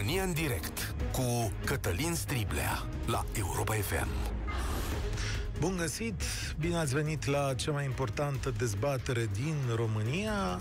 [0.00, 4.08] România în direct cu Cătălin Striblea la Europa FM.
[5.58, 6.22] Bun găsit!
[6.58, 10.60] Bine ați venit la cea mai importantă dezbatere din România.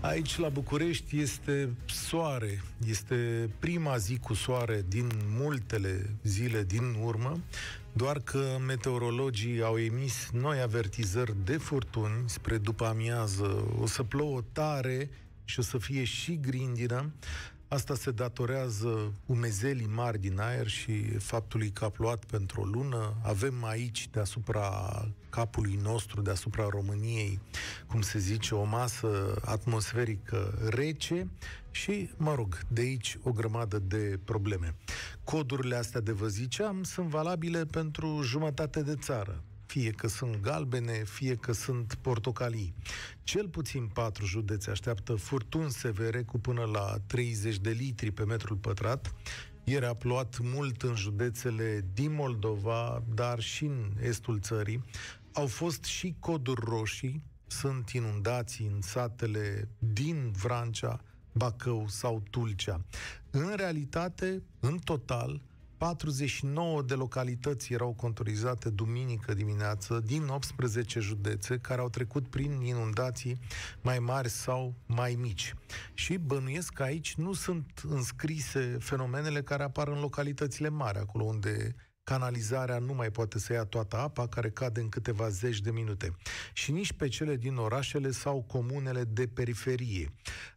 [0.00, 2.62] Aici, la București, este soare.
[2.88, 7.40] Este prima zi cu soare din multele zile din urmă,
[7.92, 13.76] doar că meteorologii au emis noi avertizări de furtuni spre după amiază.
[13.80, 15.10] O să plouă tare
[15.44, 17.12] și o să fie și grindină.
[17.74, 23.14] Asta se datorează umezelii mari din aer și faptului că a plouat pentru o lună.
[23.22, 24.68] Avem aici, deasupra
[25.30, 27.40] capului nostru, deasupra României,
[27.86, 31.30] cum se zice, o masă atmosferică rece
[31.70, 34.74] și, mă rog, de aici o grămadă de probleme.
[35.24, 39.42] Codurile astea de vă ziceam sunt valabile pentru jumătate de țară
[39.74, 42.74] fie că sunt galbene, fie că sunt portocalii.
[43.22, 48.56] Cel puțin patru județe așteaptă furtuni severe cu până la 30 de litri pe metrul
[48.56, 49.14] pătrat.
[49.64, 54.84] Ieri a plouat mult în județele din Moldova, dar și în estul țării.
[55.32, 61.00] Au fost și coduri roșii, sunt inundații în satele din Vrancea,
[61.32, 62.84] Bacău sau Tulcea.
[63.30, 65.40] În realitate, în total,
[65.84, 73.38] 49 de localități erau contorizate duminică dimineață din 18 județe care au trecut prin inundații
[73.82, 75.54] mai mari sau mai mici.
[75.94, 81.74] Și bănuiesc că aici nu sunt înscrise fenomenele care apar în localitățile mari, acolo unde
[82.02, 86.16] canalizarea nu mai poate să ia toată apa care cade în câteva zeci de minute.
[86.52, 90.12] Și nici pe cele din orașele sau comunele de periferie.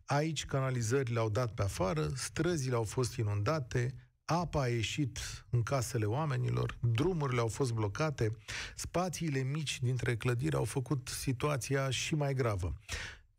[0.06, 3.94] Aici canalizările au dat pe afară, străzile au fost inundate,
[4.30, 8.38] apa a ieșit în casele oamenilor, drumurile au fost blocate,
[8.76, 12.74] spațiile mici dintre clădiri au făcut situația și mai gravă.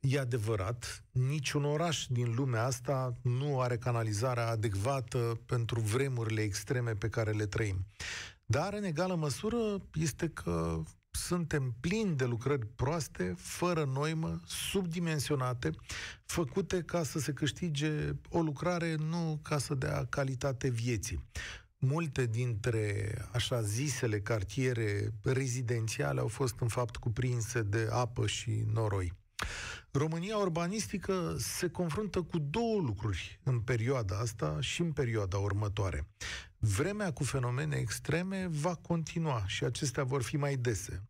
[0.01, 7.09] E adevărat, niciun oraș din lumea asta nu are canalizarea adecvată pentru vremurile extreme pe
[7.09, 7.87] care le trăim.
[8.47, 9.57] Dar, în egală măsură,
[9.95, 15.71] este că suntem plini de lucrări proaste, fără noimă, subdimensionate,
[16.25, 21.25] făcute ca să se câștige o lucrare, nu ca să dea calitate vieții.
[21.79, 29.13] Multe dintre așa zisele cartiere rezidențiale au fost în fapt cuprinse de apă și noroi.
[29.91, 36.09] România urbanistică se confruntă cu două lucruri în perioada asta și în perioada următoare.
[36.61, 41.03] Vremea cu fenomene extreme va continua și acestea vor fi mai dese.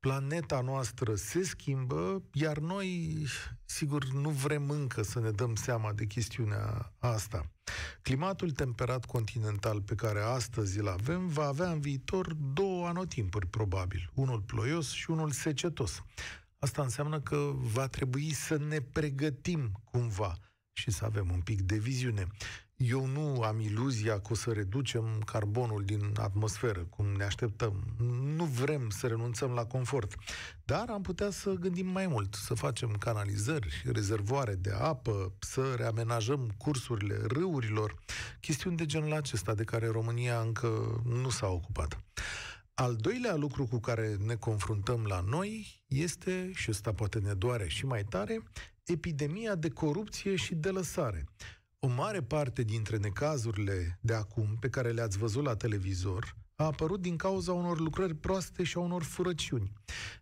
[0.00, 3.18] Planeta noastră se schimbă, iar noi,
[3.64, 7.50] sigur, nu vrem încă să ne dăm seama de chestiunea asta.
[8.02, 14.10] Climatul temperat continental pe care astăzi îl avem va avea în viitor două anotimpuri, probabil.
[14.14, 16.02] Unul ploios și unul secetos.
[16.58, 20.38] Asta înseamnă că va trebui să ne pregătim cumva
[20.72, 22.26] și să avem un pic de viziune.
[22.84, 27.82] Eu nu am iluzia că o să reducem carbonul din atmosferă, cum ne așteptăm.
[28.36, 30.14] Nu vrem să renunțăm la confort.
[30.64, 36.54] Dar am putea să gândim mai mult, să facem canalizări, rezervoare de apă, să reamenajăm
[36.56, 37.94] cursurile râurilor,
[38.40, 41.98] chestiuni de genul acesta de care România încă nu s-a ocupat.
[42.74, 47.68] Al doilea lucru cu care ne confruntăm la noi este, și ăsta poate ne doare
[47.68, 48.42] și mai tare,
[48.84, 51.24] epidemia de corupție și de lăsare.
[51.84, 57.00] O mare parte dintre necazurile de acum, pe care le-ați văzut la televizor, a apărut
[57.00, 59.72] din cauza unor lucrări proaste și a unor furăciuni.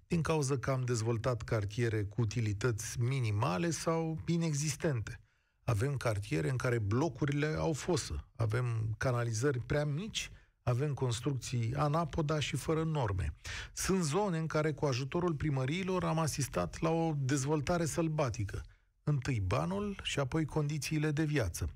[0.07, 5.21] Din cauza că am dezvoltat cartiere cu utilități minimale sau inexistente.
[5.65, 10.31] Avem cartiere în care blocurile au fosă, avem canalizări prea mici
[10.63, 13.35] avem construcții anapoda și fără norme.
[13.73, 18.63] Sunt zone în care cu ajutorul primăriilor am asistat la o dezvoltare sălbatică.
[19.05, 21.71] Întâi banul și apoi condițiile de viață.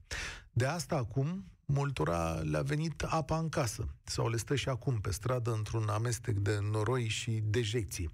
[0.53, 5.11] De asta acum multora le-a venit apa în casă sau le stă și acum pe
[5.11, 8.11] stradă într-un amestec de noroi și dejecții.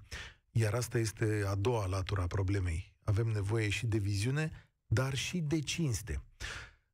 [0.51, 2.93] Iar asta este a doua latura problemei.
[3.03, 4.51] Avem nevoie și de viziune,
[4.87, 6.23] dar și de cinste.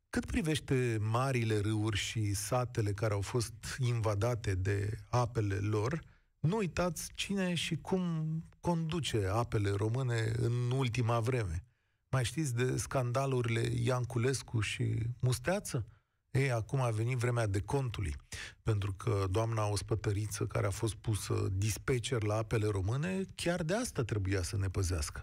[0.10, 6.02] Cât privește marile râuri și satele care au fost invadate de apele lor,
[6.40, 11.67] nu uitați cine și cum conduce apele române în ultima vreme.
[12.09, 15.86] Mai știți de scandalurile Ianculescu și Musteață?
[16.31, 18.15] Ei, acum a venit vremea de contului,
[18.63, 24.04] pentru că doamna ospătăriță care a fost pusă dispecer la apele române, chiar de asta
[24.04, 25.21] trebuia să ne păzească.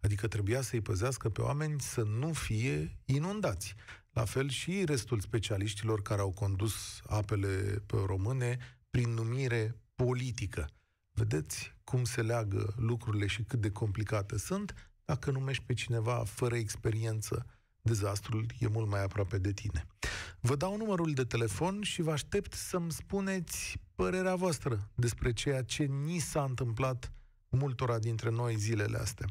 [0.00, 3.74] Adică trebuia să-i păzească pe oameni să nu fie inundați.
[4.10, 8.58] La fel și restul specialiștilor care au condus apele române
[8.90, 10.68] prin numire politică.
[11.10, 14.91] Vedeți cum se leagă lucrurile și cât de complicate sunt?
[15.04, 17.46] Dacă numești pe cineva fără experiență,
[17.80, 19.86] dezastrul e mult mai aproape de tine.
[20.40, 25.84] Vă dau numărul de telefon și vă aștept să-mi spuneți părerea voastră despre ceea ce
[25.84, 27.12] ni s-a întâmplat
[27.48, 29.26] multora dintre noi zilele astea.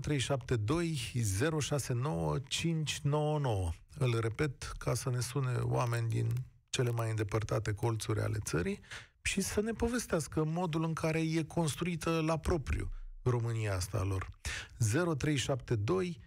[0.00, 1.12] 0372
[1.60, 3.70] 069 599.
[3.98, 6.28] Îl repet ca să ne sune oameni din
[6.70, 8.80] cele mai îndepărtate colțuri ale țării
[9.22, 12.90] și să ne povestească modul în care e construită la propriu
[13.22, 14.30] România asta a lor.
[14.78, 16.20] 0372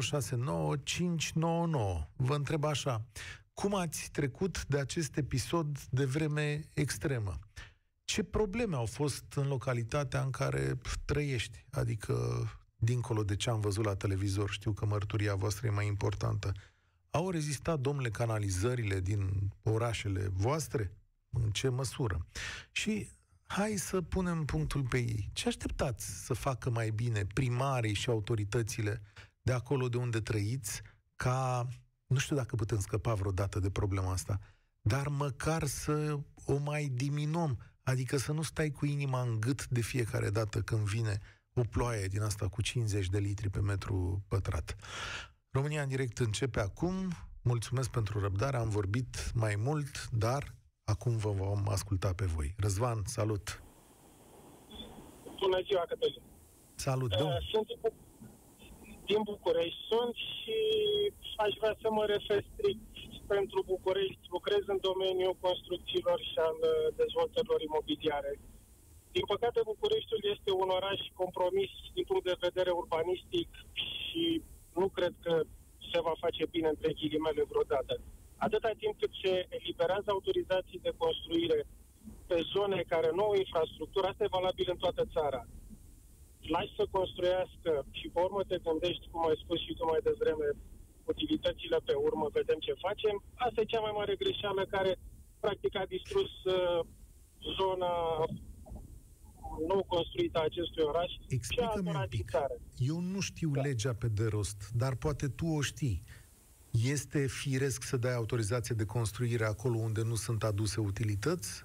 [0.00, 2.06] 069 599.
[2.16, 3.04] Vă întreb așa,
[3.54, 7.38] cum ați trecut de acest episod de vreme extremă?
[8.04, 11.64] Ce probleme au fost în localitatea în care trăiești?
[11.70, 12.44] Adică,
[12.76, 16.52] dincolo de ce am văzut la televizor, știu că mărturia voastră e mai importantă.
[17.10, 20.92] Au rezistat, domnule, canalizările din orașele voastre?
[21.30, 22.26] În ce măsură?
[22.70, 23.08] Și
[23.52, 25.30] hai să punem punctul pe ei.
[25.32, 29.02] Ce așteptați să facă mai bine primarii și autoritățile
[29.42, 30.82] de acolo de unde trăiți
[31.16, 31.68] ca,
[32.06, 34.40] nu știu dacă putem scăpa vreodată de problema asta,
[34.80, 39.80] dar măcar să o mai diminuăm, adică să nu stai cu inima în gât de
[39.80, 41.18] fiecare dată când vine
[41.54, 44.76] o ploaie din asta cu 50 de litri pe metru pătrat.
[45.50, 47.12] România în direct începe acum.
[47.42, 50.54] Mulțumesc pentru răbdare, am vorbit mai mult, dar
[50.94, 52.54] acum vă vom asculta pe voi.
[52.64, 53.62] Răzvan, salut!
[55.40, 56.22] Bună ziua, Cătălin!
[56.74, 57.68] Salut, uh, Sunt
[59.10, 60.58] din București sunt și
[61.44, 62.90] aș vrea să mă refer strict
[63.34, 64.24] pentru București.
[64.36, 66.72] Lucrez în domeniul construcțiilor și al uh,
[67.02, 68.32] dezvoltărilor imobiliare.
[69.16, 73.48] Din păcate, Bucureștiul este un oraș compromis din punct de vedere urbanistic
[73.96, 74.24] și
[74.80, 75.34] nu cred că
[75.90, 77.94] se va face bine între ghilimele vreodată.
[78.46, 81.60] Atâta timp cât se eliberează autorizații de construire
[82.30, 85.42] pe zone care nu au infrastructură, asta e valabil în toată țara
[86.54, 90.46] lași să construiască și pe urmă te gândești, cum ai spus și tu mai devreme,
[91.12, 93.14] utilitățile pe urmă, vedem ce facem.
[93.46, 94.92] Asta e cea mai mare greșeală care
[95.40, 96.80] practic a distrus uh,
[97.58, 97.92] zona
[99.68, 102.30] nou construită a acestui oraș Explică-mi un pic.
[102.76, 103.60] Eu nu știu da.
[103.60, 106.02] legea pe de rost, dar poate tu o știi.
[106.70, 111.64] Este firesc să dai autorizație de construire acolo unde nu sunt aduse utilități?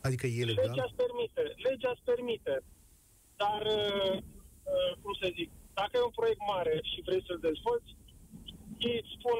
[0.00, 0.68] Adică e legal?
[0.68, 1.42] Legea îți permite.
[1.68, 2.54] Legea îți permite.
[3.42, 4.16] Dar, uh,
[4.72, 5.50] uh, cum să zic,
[5.80, 7.90] dacă e un proiect mare și vrei să-l dezvolți,
[8.78, 9.38] ei îți spun,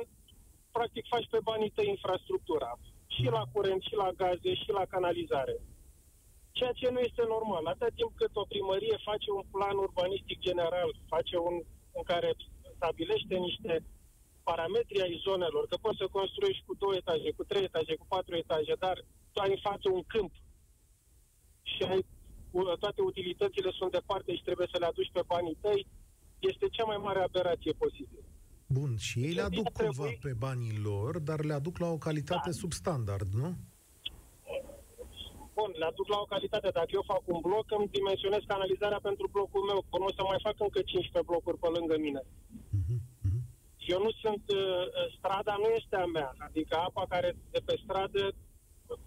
[0.77, 2.71] practic faci pe banii tăi infrastructura.
[3.15, 5.57] Și la curent, și la gaze, și la canalizare.
[6.59, 7.65] Ceea ce nu este normal.
[7.67, 11.57] Atât timp cât o primărie face un plan urbanistic general, face un
[11.99, 12.31] în care
[12.77, 13.73] stabilește niște
[14.49, 18.35] parametri ai zonelor, că poți să construiești cu două etaje, cu trei etaje, cu patru
[18.45, 18.97] etaje, dar
[19.33, 20.33] tu ai în față un câmp
[21.73, 22.03] și ai
[22.85, 25.87] toate utilitățile sunt departe și trebuie să le aduci pe banii tăi,
[26.51, 28.25] este cea mai mare aberație posibilă.
[28.67, 30.19] Bun, și ei le aduc cumva trebui...
[30.27, 32.59] pe banii lor, dar le aduc la o calitate da.
[32.61, 33.51] substandard, nu?
[35.57, 36.69] Bun, le aduc la o calitate.
[36.79, 39.81] Dacă eu fac un bloc, îmi dimensionez canalizarea pentru blocul meu.
[39.93, 42.23] Până o să mai fac încă 15 blocuri pe lângă mine.
[42.25, 43.01] Uh-huh, uh-huh.
[43.93, 44.45] Eu nu sunt...
[44.49, 44.87] Uh,
[45.17, 46.31] strada nu este a mea.
[46.49, 48.23] Adică apa care de pe stradă,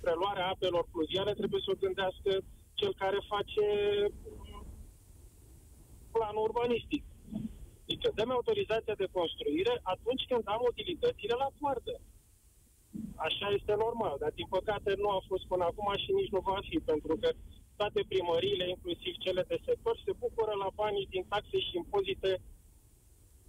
[0.02, 2.32] preluarea apelor pluviale, trebuie să o gândească
[2.80, 3.66] cel care face
[6.12, 7.04] planul urbanistic.
[7.84, 11.94] Adică dăm autorizația de construire atunci când am utilitățile la poartă.
[13.28, 16.60] Așa este normal, dar din păcate nu a fost până acum și nici nu va
[16.70, 17.30] fi, pentru că
[17.80, 22.32] toate primăriile, inclusiv cele de sector, se bucură la banii din taxe și impozite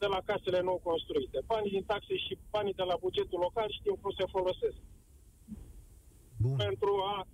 [0.02, 1.38] de la casele nou construite.
[1.52, 4.78] Banii din taxe și banii de la bugetul local știm cum se folosesc.
[6.44, 6.56] Bun.
[6.66, 7.26] Pentru a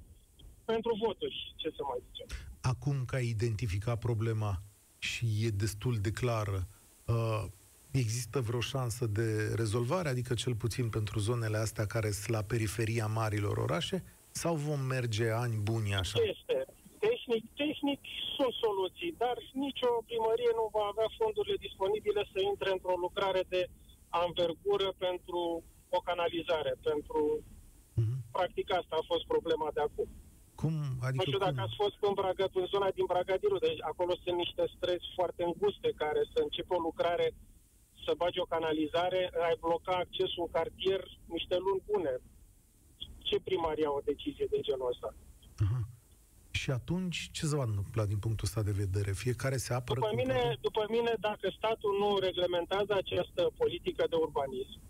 [0.73, 2.26] pentru voturi, ce să mai zicem.
[2.61, 4.52] Acum că ai identificat problema
[4.99, 6.68] și e destul de clară,
[7.04, 7.44] uh,
[7.90, 13.06] există vreo șansă de rezolvare, adică cel puțin pentru zonele astea care sunt la periferia
[13.06, 16.18] marilor orașe, sau vom merge ani buni așa?
[16.23, 16.55] Este.
[17.86, 22.96] Tehnic, tehnic sunt soluții, dar nicio primărie nu va avea fondurile disponibile să intre într-o
[23.04, 23.62] lucrare de
[24.22, 25.40] anvergură pentru
[25.96, 27.20] o canalizare, pentru...
[28.00, 28.18] Uh-huh.
[28.36, 30.08] Practic asta a fost problema de acum.
[30.60, 30.76] Cum?
[31.06, 31.46] Adică nu știu cum?
[31.46, 35.42] dacă ați fost în, Braga, în zona din Bragadiru, deci acolo sunt niște străzi foarte
[35.48, 37.26] înguste care să începe o lucrare,
[38.04, 41.00] să bagi o canalizare, ai bloca accesul în cartier
[41.36, 42.14] niște luni bune.
[43.28, 45.10] Ce primar ia o decizie de genul ăsta?
[45.64, 45.80] Aha.
[46.66, 49.11] Și atunci ce se va întâmpla din punctul ăsta de vedere?
[49.25, 54.80] Fiecare se apără după mine, după mine, dacă statul nu reglementează această politică de urbanism,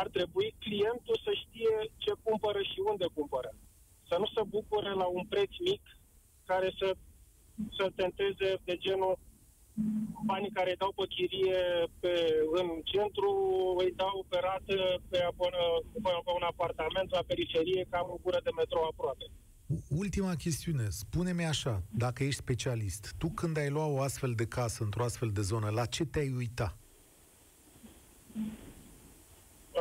[0.00, 1.74] ar trebui clientul să știe
[2.04, 3.50] ce cumpără și unde cumpără
[4.08, 5.82] să nu se bucure la un preț mic
[6.50, 6.88] care să,
[7.76, 9.18] să tenteze de genul
[10.30, 11.62] banii care îi dau pe chirie
[12.02, 12.14] pe,
[12.60, 13.30] în centru,
[13.82, 14.76] îi dau pe rată
[15.10, 15.62] pe, până,
[16.04, 19.26] până pe un apartament la periferie, cam o gură de metro aproape.
[20.04, 20.86] Ultima chestiune.
[20.90, 25.30] Spune-mi așa, dacă ești specialist, tu când ai luat o astfel de casă într-o astfel
[25.38, 26.68] de zonă, la ce te-ai uita?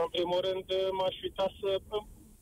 [0.02, 0.66] În primul rând,
[0.98, 1.70] m-aș uita să...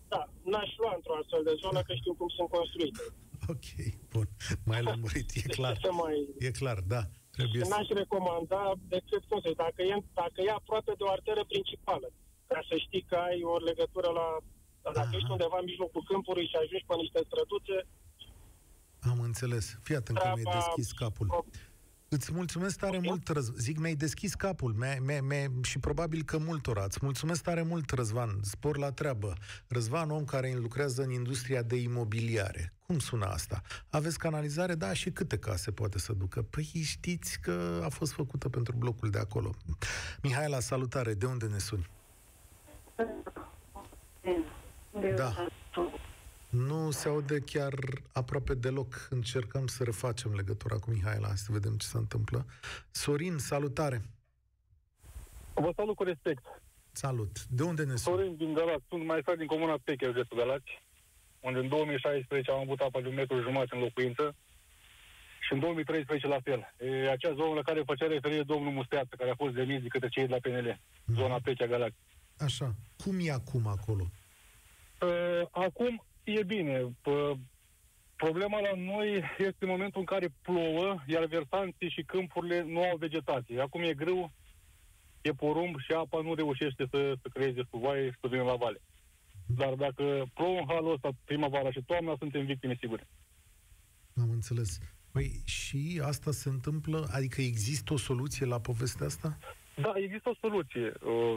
[0.07, 3.01] Da, n-aș lua într-o astfel de zonă, că știu cum sunt construite.
[3.53, 3.67] Ok,
[4.13, 4.27] bun.
[4.69, 5.75] Mai lămurit, e Deci clar.
[5.85, 6.15] să mai...
[6.47, 7.01] E clar, da.
[7.37, 7.69] Trebuie să...
[7.73, 8.61] N-aș recomanda
[8.95, 12.07] decât, cum să zic, dacă e, dacă e aproape de o arteră principală,
[12.47, 14.27] ca să știi că ai o legătură la...
[14.93, 15.09] Dacă Aha.
[15.17, 17.77] ești undeva în mijlocul câmpului și ajungi pe niște străduțe,
[19.11, 19.77] Am înțeles.
[19.81, 20.59] Fii atent că mi-ai treaba...
[20.65, 21.45] deschis capul.
[22.09, 23.03] Îți mulțumesc tare Ok.
[23.03, 23.51] mult, Răz...
[23.55, 26.83] zic, mi-ai deschis capul mi mi mi și probabil că multora.
[26.83, 29.33] Îți mulțumesc tare mult, Răzvan, spor la treabă.
[29.67, 32.73] Răzvan, om care lucrează în industria de imobiliare.
[32.85, 33.61] Cum sună asta?
[33.89, 34.75] Aveți canalizare?
[34.75, 36.41] Da, și câte case poate să ducă?
[36.41, 39.51] Păi știți că a fost făcută pentru blocul de acolo.
[40.21, 41.89] Mihaela, salutare, de unde ne suni?
[45.15, 45.47] Da.
[46.49, 47.73] Nu se aude chiar
[48.11, 49.07] aproape deloc.
[49.09, 52.45] Încercăm să refacem legătura cu Mihaela, să vedem ce se întâmplă.
[52.91, 54.01] Sorin, salutare!
[55.53, 56.43] Vă salut cu respect.
[56.91, 57.45] Salut!
[57.45, 58.15] De unde ne suni?
[58.17, 58.83] Sorin din Galați.
[58.89, 60.71] Sunt mai din comuna Peche, de Galați,
[61.39, 64.35] unde în 2016 am avut apa de un metru jumătate în locuință
[65.39, 66.73] și în 2013 la fel.
[66.79, 70.07] E acea zonă la care făcea referire domnul Musteață, care a fost demis de către
[70.07, 70.79] cei de la PNL,
[71.15, 71.95] zona Pechea Galați.
[72.37, 72.75] Așa.
[73.03, 74.09] Cum e acum acolo?
[75.01, 76.81] Uh, acum e bine.
[76.81, 77.37] P-
[78.15, 83.61] problema la noi este momentul în care plouă, iar versanții și câmpurile nu au vegetație.
[83.61, 84.31] Acum e grâu,
[85.21, 88.81] e porumb și apa nu reușește să, să creeze suvaie și să vină la vale.
[89.47, 93.07] Dar dacă plouă în halul ăsta primăvara și toamna, suntem victime sigure.
[94.15, 94.77] Am înțeles.
[95.11, 97.07] Păi și asta se întâmplă?
[97.11, 99.37] Adică există o soluție la povestea asta?
[99.75, 100.93] Da, există o soluție.
[101.03, 101.35] Uh,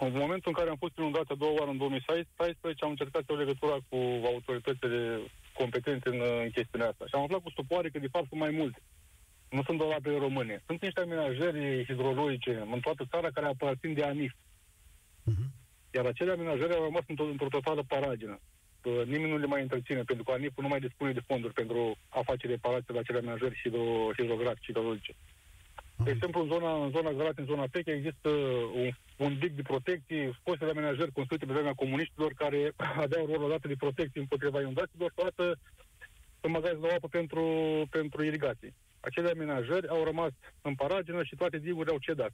[0.00, 3.32] În momentul în care am fost inundat a doua oară în 2016, am încercat să
[3.32, 5.20] o legătura cu autoritățile
[5.52, 7.04] competente în, în chestiunea asta.
[7.06, 8.80] Și am aflat cu stupoare că de fapt sunt mai multe.
[9.50, 10.62] Nu sunt doar apele române.
[10.66, 14.32] Sunt niște amenajări hidrologice în toată țara care aparțin de ANIF.
[15.30, 15.48] Uh-huh.
[15.90, 18.38] Iar acele amenajări au rămas într-o, într-o totală paragină.
[18.84, 21.96] Uh, Nimeni nu le mai întreține, pentru că ANIF nu mai dispune de fonduri pentru
[22.08, 25.14] a face reparații la acele amenajări hidro, hidrografice, hidrologice.
[25.96, 28.28] De exemplu, în zona, în zona Galați, în zona Peche, există
[28.74, 32.72] un, un dig de protecție, foste de amenajări construite pe vremea comuniștilor, care
[33.04, 35.58] aveau rolul odată de protecție împotriva inundațiilor și odată
[36.40, 37.44] în magazin de apă pentru,
[37.90, 38.74] pentru irigații.
[39.00, 40.30] Acele amenajări au rămas
[40.62, 42.32] în paragină și toate digurile au cedat.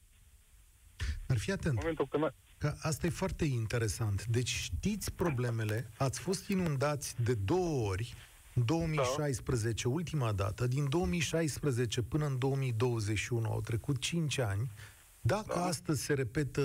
[1.27, 2.35] Dar fii În atent, momentul când...
[2.59, 4.25] că asta e foarte interesant.
[4.25, 8.15] Deci știți problemele, ați fost inundați de două ori,
[8.61, 14.71] în 2016, ultima dată, din 2016 până în 2021, au trecut 5 ani,
[15.21, 15.65] dacă Da.
[15.65, 16.63] astăzi se repetă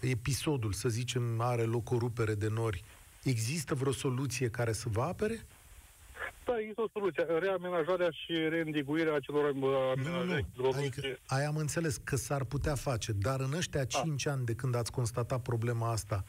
[0.00, 2.84] episodul, să zicem, are loc o rupere de nori,
[3.22, 5.46] există vreo soluție care să vă apere?
[6.44, 7.22] Da, există o soluție.
[7.22, 10.32] Reamenajarea și reîndiguirea acelor uh, Nu, nu, amenajări nu.
[10.32, 11.18] Adică, hidrologice.
[11.26, 13.98] aia am înțeles că s-ar putea face, dar în ăștia Da.
[14.02, 16.24] 5 ani de când ați constatat problema asta,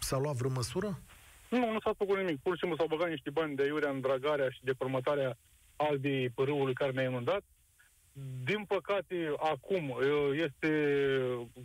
[0.00, 1.00] s-a luat vreo măsură?
[1.50, 2.40] Nu, nu s-a făcut nimic.
[2.40, 5.38] Pur și simplu s-au băgat niște bani de aiurea în dragarea și deformatarea
[5.76, 7.42] albii râului care ne-a inundat.
[8.44, 10.70] Din păcate, acum uh, este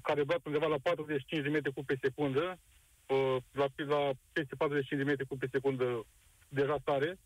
[0.02, 2.60] calibrat undeva la 45 de metri cub pe secundă,
[3.08, 6.06] uh, la, la peste 45 de metri cub pe secundă
[6.50, 7.20] deja stare,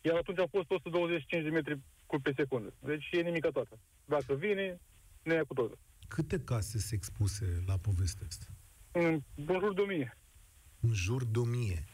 [0.00, 2.72] iar atunci a fost 125 de metri cub pe secundă.
[2.78, 3.78] Deci e nimic toată.
[4.04, 4.80] Dacă vine,
[5.22, 5.78] ne ia cu totul.
[6.08, 8.46] Câte case se expuse la povestea asta?
[8.92, 10.18] În în jur de 1000.
[10.86, 11.84] În jur de 1000.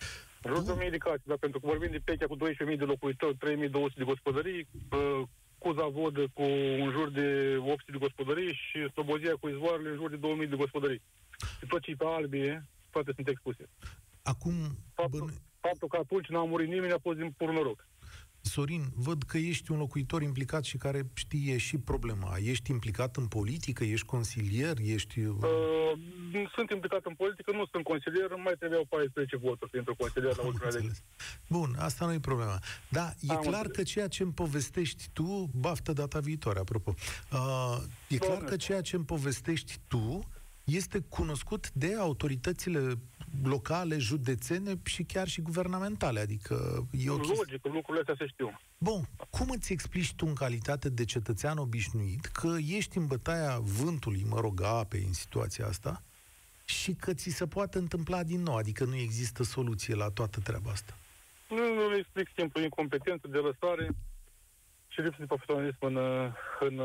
[0.42, 2.84] În jur de 1000 de case, da, pentru că vorbim de Pechea cu 12.000 de
[2.84, 5.22] locuitori, 3.200 de gospodării, uh,
[5.58, 6.42] Cuza Vodă cu
[6.84, 10.56] în jur de 800 de gospodării și Slobozia cu izvoarele în jur de 2000 de
[10.56, 11.02] gospodării.
[11.58, 13.68] Și tot ce e pe albie, toate sunt expuse.
[14.22, 14.54] Acum,
[14.94, 15.32] Faptul, bănu...
[15.60, 17.88] faptul că atunci n-a murit nimeni a fost din pur noroc.
[18.42, 22.36] Sorin, văd că ești un locuitor implicat și care știe și problema.
[22.42, 25.20] Ești implicat în politică, ești consilier, ești...
[25.20, 25.38] Uh,
[26.54, 30.46] sunt implicat în politică, nu sunt consilier, mai trebuiau 14 voturi pentru consilier la Am
[30.48, 30.76] ultima lege.
[30.76, 31.02] înțeles.
[31.48, 32.58] Bun, asta nu e problema.
[32.88, 33.76] Da, e Am clar înțeles.
[33.76, 36.94] că ceea ce îmi povestești tu, baftă data viitoare, apropo,
[37.32, 37.76] uh,
[38.08, 38.48] e clar Doamne.
[38.48, 40.28] că ceea ce îmi povestești tu
[40.70, 42.94] este cunoscut de autoritățile
[43.42, 46.20] locale, județene și chiar și guvernamentale.
[46.20, 47.36] Adică e o chestie...
[47.36, 48.60] Logic, lucrurile astea se știu.
[48.78, 54.24] Bun, cum îți explici tu în calitate de cetățean obișnuit că ești în bătaia vântului,
[54.28, 56.02] mă rog, a apei în situația asta
[56.64, 60.70] și că ți se poate întâmpla din nou, adică nu există soluție la toată treaba
[60.70, 60.94] asta?
[61.48, 63.90] Nu, nu le explic simplu, incompetență de lăsare.
[64.88, 65.96] și lipsă de profesionalism în,
[66.60, 66.78] în,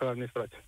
[0.00, 0.64] în administrație.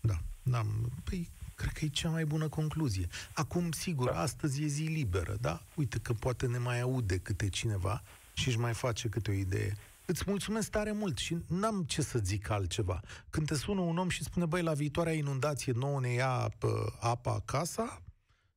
[0.00, 0.66] Da, n-am...
[1.04, 1.28] Păi,
[1.60, 3.06] cred că e cea mai bună concluzie.
[3.32, 4.20] Acum, sigur, da.
[4.20, 5.62] astăzi e zi liberă, da?
[5.74, 8.02] Uite că poate ne mai aude câte cineva
[8.32, 9.76] și își mai face câte o idee.
[10.06, 13.00] Îți mulțumesc tare mult și n-am ce să zic altceva.
[13.30, 16.92] Când te sună un om și spune, băi, la viitoarea inundație nouă ne ia pă,
[17.00, 18.02] apa casa,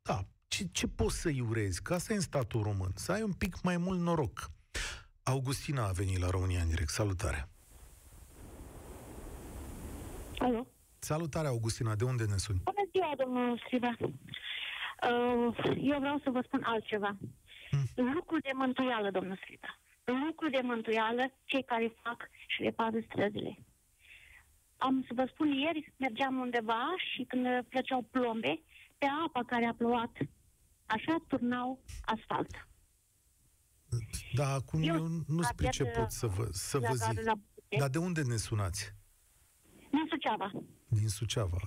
[0.01, 1.81] da, ce, ce poți să-i urezi?
[1.81, 2.91] Că asta e în statul român.
[2.95, 4.51] Să ai un pic mai mult noroc.
[5.23, 6.89] Augustina a venit la România în direct.
[6.89, 7.47] Salutare!
[10.37, 10.67] Alo?
[10.99, 11.95] Salutare, Augustina.
[11.95, 12.61] De unde ne suni?
[12.63, 12.82] Bună ziua,
[13.15, 13.95] domnul Striba.
[13.99, 17.17] Uh, eu vreau să vă spun altceva.
[17.69, 18.13] Hmm.
[18.13, 19.79] Lucru de mântuială, domnul Striba.
[20.03, 23.57] Lucru de mântuială cei care fac și repară străzile.
[24.77, 28.61] Am să vă spun, ieri mergeam undeva și când plăceau plombe,
[28.97, 30.17] pe apa care a plouat,
[30.85, 32.67] așa turnau asfalt.
[34.33, 37.21] Da, acum eu, eu nu spre ce pot să vă, să vă zic.
[37.77, 38.93] Dar de unde ne sunați?
[39.95, 40.51] Din Suceava.
[40.87, 41.57] Din Suceava.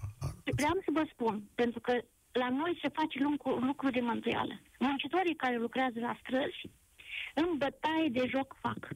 [0.45, 1.93] Vreau să vă spun, pentru că
[2.33, 4.61] la noi se face lucru, lucru de mântuială.
[4.79, 6.63] Muncitorii care lucrează la străzi,
[7.35, 8.89] în bătaie de joc fac.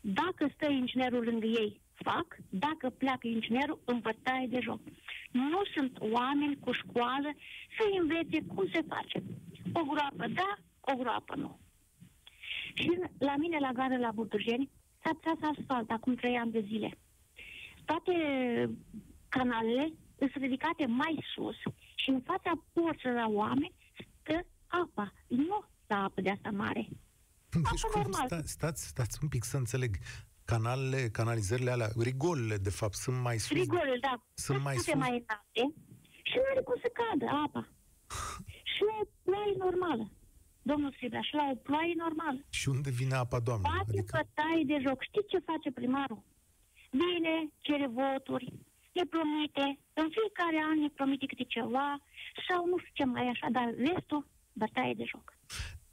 [0.00, 2.36] Dacă stă inginerul lângă ei, fac.
[2.48, 4.80] Dacă pleacă inginerul, în bătaie de joc.
[5.30, 7.30] Nu sunt oameni cu școală
[7.76, 9.22] să învețe cum se face.
[9.72, 11.58] O groapă da, o groapă nu.
[12.74, 14.70] Și la mine la gară la Buturgeni
[15.02, 16.98] s-a tras asfalt acum trei ani de zile.
[17.86, 18.14] Toate
[19.28, 21.56] canalele sunt ridicate mai sus
[21.94, 23.74] și în fața porții la oameni
[24.22, 25.12] stă apa.
[25.26, 26.88] Nu la apă de asta mare.
[27.50, 28.26] Deci cum, normal.
[28.26, 29.96] Sta, stați, stați un pic să înțeleg.
[30.44, 33.56] Canalele, canalizările alea, rigolele, de fapt, sunt mai sus.
[33.56, 34.22] Rigolele, da.
[34.34, 34.94] Sunt mai sus.
[34.94, 35.74] mai înalte
[36.28, 37.68] și nu are cum să cadă apa.
[38.72, 40.10] și o ploaie normală.
[40.62, 42.40] Domnul Sibra, și la o ploaie normală.
[42.48, 43.68] Și unde vine apa, doamnă?
[43.68, 44.18] Face adică...
[44.18, 45.02] bătaie de joc.
[45.02, 46.22] Știți ce face primarul?
[47.00, 47.36] Vine,
[47.66, 48.52] cere voturi,
[48.96, 49.66] ne promite,
[50.00, 51.88] în fiecare an ne promite câte ceva,
[52.48, 55.26] sau nu știu ce mai așa, dar restul, bătaie de joc.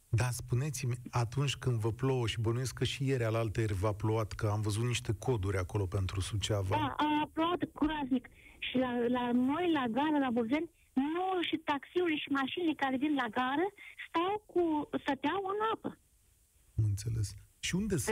[0.09, 4.31] Da, spuneți-mi, atunci când vă plouă și bănuiesc că și ieri alaltă ieri v-a plouat,
[4.31, 6.75] că am văzut niște coduri acolo pentru Suceava.
[6.75, 8.29] Da, a plouat curaznic.
[8.59, 13.13] Și la, la noi, la gară, la Burzeni, nu și taxiurile și mașinile care vin
[13.13, 13.67] la gară
[14.07, 15.97] stau cu, stăteau în apă.
[16.77, 17.33] Am înțeles.
[17.59, 18.11] Și unde să...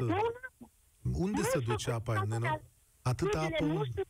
[1.13, 2.62] Unde se duce apa aia,
[3.02, 3.66] Atâta apă...
[3.66, 4.04] Nu știu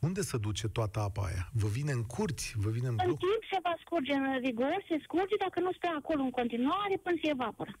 [0.00, 1.50] unde se duce toată apa aia?
[1.52, 2.54] Vă vine în curți?
[2.56, 3.08] Vă vine în bloc?
[3.08, 6.96] În timp se va scurge în rigor, se scurge, dacă nu stă acolo în continuare,
[7.02, 7.72] până se evaporă.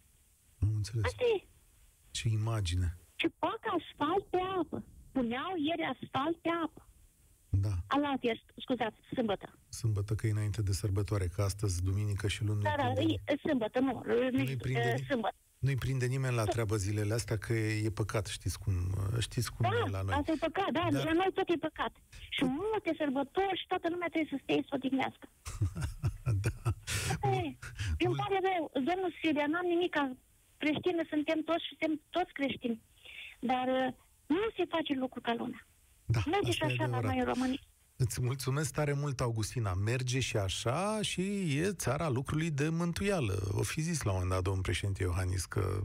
[0.62, 1.04] Am înțeles.
[1.04, 1.46] Asta e.
[2.10, 2.88] Ce imagine.
[3.14, 4.84] Și fac asfalt pe apă.
[5.12, 6.82] Puneau ieri asfalt pe apă.
[7.48, 7.74] Da.
[7.86, 9.58] Alat ieri, scuzați, sâmbătă.
[9.68, 12.62] Sâmbătă, că e înainte de sărbătoare, că astăzi, duminică și luni...
[12.62, 13.92] Da, da, e, sâmbătă, nu,
[14.30, 15.36] nu prinde sâmbătă.
[15.64, 18.74] Nu-i prinde nimeni la treabă zilele astea că e, e păcat, știți cum,
[19.26, 20.14] știți cum da, e la noi.
[20.18, 21.04] asta e păcat, da, Dar...
[21.04, 21.92] la noi tot e păcat.
[22.36, 25.26] Și multe sărbători și toată lumea trebuie să stea să odihnească.
[26.44, 26.56] da.
[28.02, 30.04] Eu îmi pare rău, domnul Siria, n-am nimic ca
[30.62, 32.78] creștini, suntem toți și suntem toți creștini.
[33.50, 33.88] Dar uh,
[34.36, 35.62] nu se face lucru ca lumea.
[36.14, 37.62] Da, Merge și așa la noi în România.
[38.02, 39.74] Îți mulțumesc tare mult, Augustina.
[39.74, 41.22] Merge și așa și
[41.58, 43.48] e țara lucrului de mântuială.
[43.52, 45.80] O fi zis la un moment dat domnul președinte Iohannis că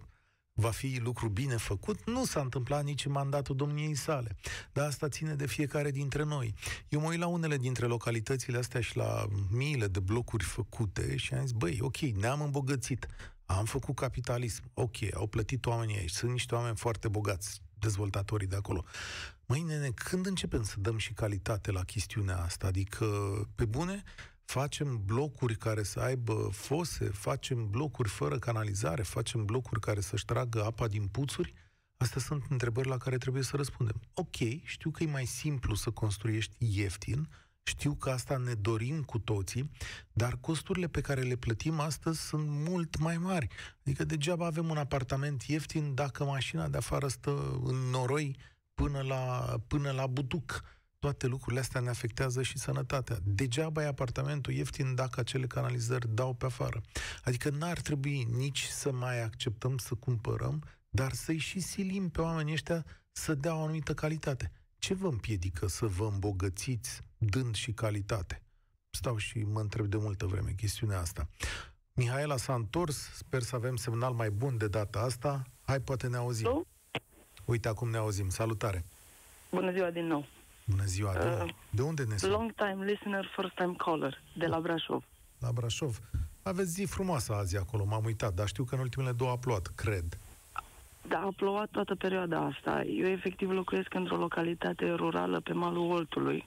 [0.53, 4.35] va fi lucru bine făcut, nu s-a întâmplat nici în mandatul domniei sale.
[4.73, 6.53] Dar asta ține de fiecare dintre noi.
[6.89, 11.33] Eu mă uit la unele dintre localitățile astea și la miile de blocuri făcute și
[11.33, 13.07] am zis, băi, ok, ne-am îmbogățit,
[13.45, 18.55] am făcut capitalism, ok, au plătit oamenii aici, sunt niște oameni foarte bogați, dezvoltatorii de
[18.55, 18.85] acolo.
[19.47, 22.67] Măi, nene, când începem să dăm și calitate la chestiunea asta?
[22.67, 23.05] Adică,
[23.55, 24.03] pe bune,
[24.45, 30.63] facem blocuri care să aibă fose, facem blocuri fără canalizare, facem blocuri care să-și tragă
[30.63, 31.53] apa din puțuri?
[31.97, 34.01] Astea sunt întrebări la care trebuie să răspundem.
[34.13, 37.29] Ok, știu că e mai simplu să construiești ieftin,
[37.63, 39.71] știu că asta ne dorim cu toții,
[40.13, 43.47] dar costurile pe care le plătim astăzi sunt mult mai mari.
[43.81, 48.37] Adică degeaba avem un apartament ieftin dacă mașina de afară stă în noroi
[48.75, 50.63] până la, până la butuc.
[50.99, 53.17] Toate lucrurile astea ne afectează și sănătatea.
[53.23, 56.81] Degeaba e apartamentul ieftin dacă acele canalizări dau pe afară.
[57.23, 62.53] Adică n-ar trebui nici să mai acceptăm să cumpărăm, dar să-i și silim pe oamenii
[62.53, 64.51] ăștia să dea o anumită calitate.
[64.77, 68.41] Ce vă împiedică să vă îmbogățiți dând și calitate?
[68.89, 71.27] Stau și mă întreb de multă vreme chestiunea asta.
[71.93, 75.43] Mihaela s-a întors, sper să avem semnal mai bun de data asta.
[75.61, 76.67] Hai, poate ne auzim.
[77.45, 78.29] Uite, acum ne auzim.
[78.29, 78.85] Salutare!
[79.49, 80.25] Bună ziua din nou!
[80.65, 81.13] Bună ziua!
[81.13, 82.31] De, uh, de unde ne suni?
[82.31, 85.03] Long time listener, first time caller, de la Brașov.
[85.39, 85.99] La Brașov.
[86.43, 89.71] Aveți zi frumoasă azi acolo, m-am uitat, dar știu că în ultimele două a plouat,
[89.75, 90.17] cred.
[91.07, 92.83] Da, a plouat toată perioada asta.
[92.83, 96.45] Eu efectiv locuiesc într-o localitate rurală pe malul Oltului.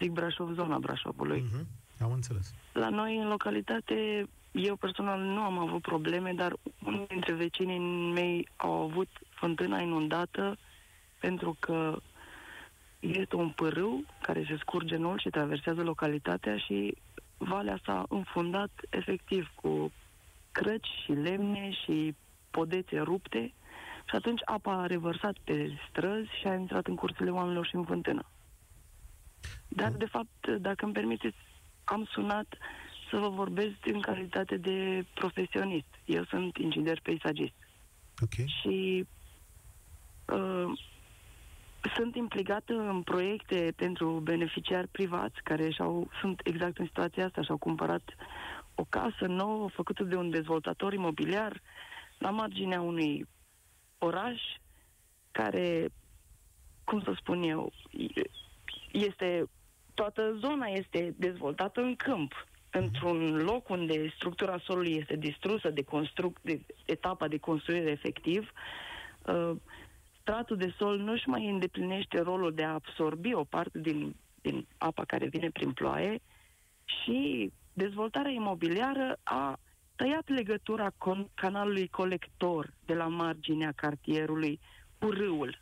[0.00, 1.40] Zic Brașov, zona Brașovului.
[1.52, 1.66] Mhm.
[2.00, 2.54] Am înțeles.
[2.72, 7.78] La noi, în localitate, eu personal nu am avut probleme, dar unul dintre vecinii
[8.12, 9.08] mei au avut
[9.42, 10.58] fântâna inundată
[11.20, 11.96] pentru că
[13.00, 16.94] este un pârâu care se scurge în Olt și traversează localitatea și
[17.36, 19.92] valea s-a înfundat efectiv cu
[20.52, 22.14] crăci și lemne și
[22.50, 23.52] podețe rupte
[24.08, 27.84] și atunci apa a revărsat pe străzi și a intrat în curțile oamenilor și în
[27.84, 28.24] fântână.
[29.68, 31.36] Dar, de fapt, dacă îmi permiteți,
[31.84, 32.46] am sunat
[33.10, 35.90] să vă vorbesc în calitate de profesionist.
[36.04, 37.54] Eu sunt inginer peisagist
[38.22, 38.46] Ok.
[38.60, 39.06] și
[40.32, 40.72] uh,
[41.94, 47.56] sunt implicată în proiecte pentru beneficiari privați care și-au, sunt exact în situația asta și-au
[47.56, 48.02] cumpărat
[48.74, 51.60] o casă nouă făcută de un dezvoltator imobiliar
[52.18, 53.26] la marginea unui
[53.98, 54.40] oraș
[55.30, 55.88] care,
[56.84, 57.72] cum să spun eu,
[58.92, 59.48] este
[59.94, 66.40] toată zona este dezvoltată în câmp, într-un loc unde structura solului este distrusă de, construc,
[66.40, 68.52] de etapa de construire efectiv,
[69.26, 69.56] uh,
[70.22, 74.66] stratul de sol nu își mai îndeplinește rolul de a absorbi o parte din, din
[74.78, 76.20] apa care vine prin ploaie
[76.84, 79.58] și dezvoltarea imobiliară a
[79.96, 84.60] tăiat legătura con- canalului colector de la marginea cartierului
[84.98, 85.60] cu râul.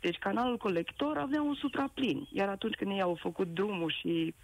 [0.00, 4.34] Deci canalul colector avea un supraplin, iar atunci când ei au făcut drumul și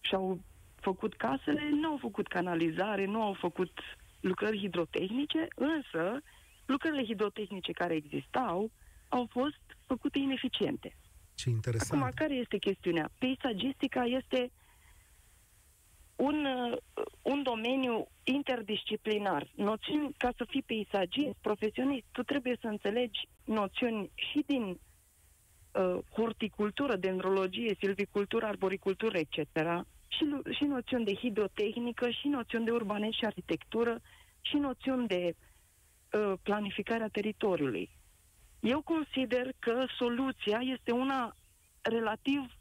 [0.00, 0.40] și-au
[0.80, 3.78] făcut casele, nu au făcut canalizare, nu au făcut
[4.20, 6.22] lucrări hidrotehnice, însă
[6.72, 8.70] lucrările hidrotehnice care existau
[9.08, 10.96] au fost făcute ineficiente.
[11.34, 12.00] Ce interesant.
[12.02, 13.10] Acum, care este chestiunea?
[13.18, 14.50] Peisagistica este
[16.16, 16.78] un, uh,
[17.22, 19.50] un domeniu interdisciplinar.
[19.54, 26.96] Noțiuni, ca să fii peisagist, profesionist, tu trebuie să înțelegi noțiuni și din uh, horticultură,
[26.96, 29.36] dendrologie, silvicultură, arboricultură, etc.,
[30.08, 34.00] și, lu- și noțiuni de hidrotehnică, și noțiuni de urbanism și arhitectură,
[34.40, 35.51] și noțiuni de uh,
[36.42, 37.90] planificarea teritoriului.
[38.60, 41.36] Eu consider că soluția este una
[41.80, 42.56] relativ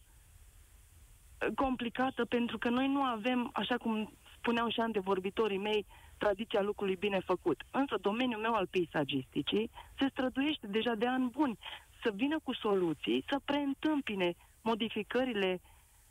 [1.56, 5.86] complicată pentru că noi nu avem, așa cum spuneau și antevorbitorii mei,
[6.18, 7.64] tradiția lucrului bine făcut.
[7.72, 11.58] Însă domeniul meu al peisagisticii se străduiește deja de ani buni
[12.04, 15.62] să vină cu soluții, să preîntâmpine modificările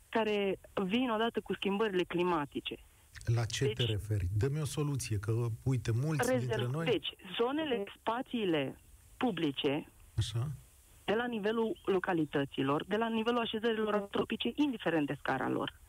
[0.09, 2.75] care vin odată cu schimbările climatice.
[3.35, 4.27] La ce te Deci- referi?
[4.37, 5.31] Dă-mi o soluție, că,
[5.63, 6.73] uite, mulți dintre Rezerv...
[6.73, 6.85] noi...
[6.85, 8.79] Deci, zonele, spațiile
[9.17, 9.85] publice,
[10.17, 10.47] Așa?
[11.05, 15.79] de la nivelul localităților, de la nivelul așezărilor antropice, indiferent de scara lor.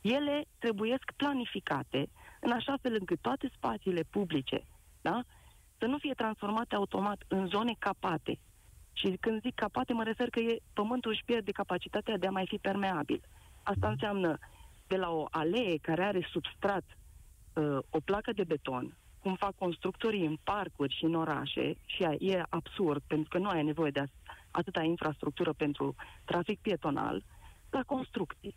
[0.00, 2.10] Ele trebuiesc planificate
[2.40, 4.66] în așa fel încât toate spațiile publice
[5.08, 5.22] da,
[5.78, 8.38] să nu fie transformate automat în zone capate.
[8.92, 12.46] Și când zic capate, mă refer că e, pământul își pierde capacitatea de a mai
[12.48, 13.20] fi permeabil.
[13.62, 14.38] Asta înseamnă
[14.94, 16.84] de la o alee care are substrat
[17.54, 22.42] uh, o placă de beton, cum fac constructorii în parcuri și în orașe, și e
[22.48, 24.04] absurd, pentru că nu ai nevoie de
[24.50, 27.24] atâta infrastructură pentru trafic pietonal,
[27.70, 28.56] la construcții.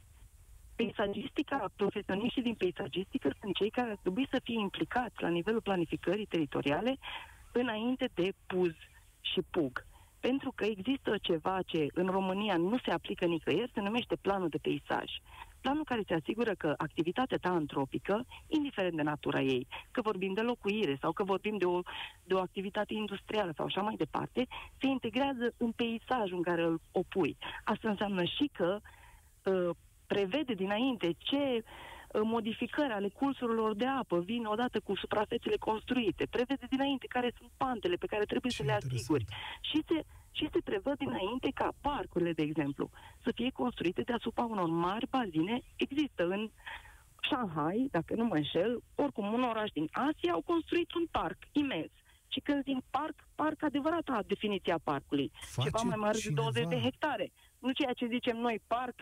[0.76, 6.26] Peisagistica, profesioniștii din peisagistică sunt cei care ar trebui să fie implicați la nivelul planificării
[6.26, 6.97] teritoriale
[7.52, 8.73] înainte de puz
[9.21, 9.86] și pug.
[10.19, 14.58] Pentru că există ceva ce în România nu se aplică nicăieri, se numește planul de
[14.58, 15.10] peisaj.
[15.67, 20.41] Planul care se asigură că activitatea ta antropică, indiferent de natura ei, că vorbim de
[20.41, 21.82] locuire sau că vorbim de o,
[22.23, 24.47] de o activitate industrială sau așa mai departe,
[24.80, 27.38] se integrează în peisajul în care îl opui.
[27.63, 28.80] Asta înseamnă și că
[29.43, 29.69] uh,
[30.06, 36.65] prevede dinainte ce uh, modificări ale cursurilor de apă vin odată cu suprafețele construite, prevede
[36.69, 38.99] dinainte care sunt pantele pe care trebuie Ce să le interesant.
[38.99, 39.25] asiguri
[39.62, 40.06] și se,
[40.38, 42.89] și se prevăd dinainte ca parcurile, de exemplu,
[43.23, 45.62] să fie construite deasupra unor mari bazine.
[45.76, 46.50] Există în
[47.28, 51.91] Shanghai, dacă nu mă înșel, oricum un oraș din Asia au construit un parc imens.
[52.28, 55.32] Și când zic parc, parc adevărata definiția parcului.
[55.56, 57.32] Face Ceva mai mare cineva- de 20 de hectare.
[57.60, 58.95] Nu ceea ce zicem noi parc,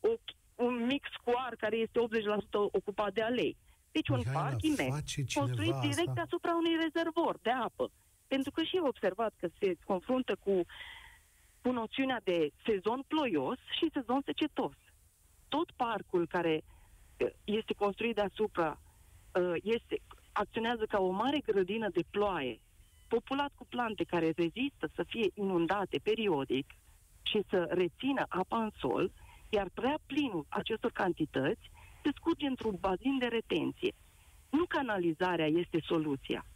[0.00, 0.08] o,
[0.54, 3.56] un mic scoar care este 80% ocupat de alei.
[3.90, 6.22] Deci un Mihaela, parc imens, face cineva construit direct asta?
[6.26, 7.90] asupra unui rezervor de apă.
[8.32, 10.60] Pentru că și eu observat că se confruntă cu,
[11.62, 14.76] cu noțiunea de sezon ploios și sezon secetos.
[15.48, 19.96] Tot parcul care uh, este construit deasupra uh, este,
[20.32, 22.60] acționează ca o mare grădină de ploaie,
[23.08, 26.66] populat cu plante care rezistă să fie inundate periodic
[27.22, 29.12] și să rețină apa în sol,
[29.48, 31.70] iar prea plinul acestor cantități
[32.02, 33.92] se scurge într-un bazin de retenție.
[34.50, 36.46] Nu canalizarea este soluția.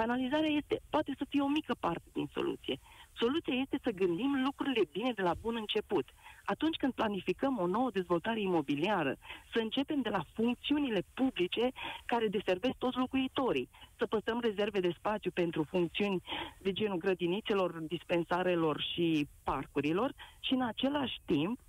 [0.00, 2.78] Canalizarea este, poate să fie o mică parte din soluție.
[3.12, 6.06] Soluția este să gândim lucrurile bine de la bun început.
[6.44, 9.16] Atunci când planificăm o nouă dezvoltare imobiliară,
[9.52, 11.70] să începem de la funcțiunile publice
[12.06, 13.68] care deservesc toți locuitorii.
[13.98, 16.22] Să păstrăm rezerve de spațiu pentru funcțiuni
[16.62, 21.60] de genul grădinițelor, dispensarelor și parcurilor și în același timp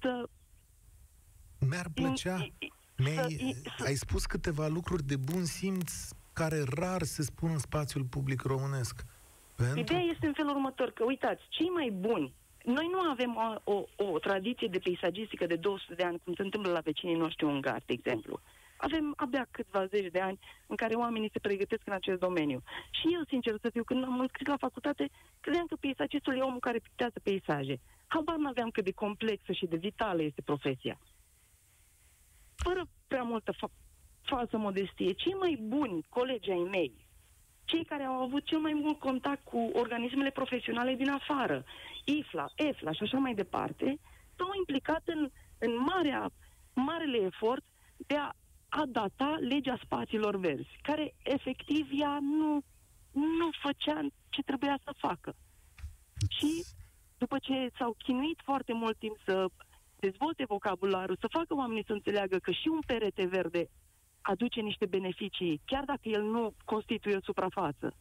[0.00, 0.28] să...
[1.68, 2.46] Mi-ar plăcea...
[2.96, 3.56] Mi-ai,
[3.86, 5.92] ai spus câteva lucruri de bun simț
[6.32, 9.04] care rar se spun în spațiul public românesc.
[9.56, 9.78] Pentru...
[9.78, 14.04] Ideea este în felul următor, că uitați, cei mai buni, noi nu avem o, o,
[14.12, 17.86] o tradiție de peisagistică de 200 de ani, cum se întâmplă la vecinii noștri ungari,
[17.86, 18.40] de exemplu.
[18.76, 22.62] Avem abia câțiva zeci de ani în care oamenii se pregătesc în acest domeniu.
[22.90, 26.60] Și eu, sincer să fiu, când am înscris la facultate, credeam că peisagistul e omul
[26.60, 27.80] care pictează peisaje.
[28.06, 30.98] Habar n-aveam cât de complexă și de vitală este profesia.
[32.54, 33.80] Fără prea multă fa-
[34.22, 36.92] falsă modestie, cei mai buni colegi ai mei,
[37.64, 41.64] cei care au avut cel mai mult contact cu organismele profesionale din afară,
[42.04, 43.98] IFLA, EFLA și așa mai departe,
[44.36, 46.30] s-au implicat în, în marea,
[46.74, 47.64] marele efort
[47.96, 48.30] de a,
[48.68, 52.62] a data legea spațiilor verzi, care efectiv ea nu,
[53.12, 55.34] nu făcea ce trebuia să facă.
[56.28, 56.64] Și
[57.18, 59.46] după ce s-au chinuit foarte mult timp să
[59.96, 63.68] dezvolte vocabularul, să facă oamenii să înțeleagă că și un perete verde
[64.22, 67.94] aduce niște beneficii, chiar dacă el nu constituie o suprafață.